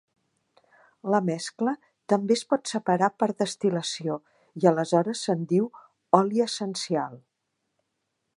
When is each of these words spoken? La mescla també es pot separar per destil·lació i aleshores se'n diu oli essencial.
La 1.15 1.19
mescla 1.25 1.73
també 2.13 2.37
es 2.39 2.43
pot 2.53 2.71
separar 2.71 3.11
per 3.25 3.29
destil·lació 3.43 4.17
i 4.63 4.69
aleshores 4.73 5.23
se'n 5.29 5.45
diu 5.53 5.69
oli 6.23 6.45
essencial. 6.49 7.25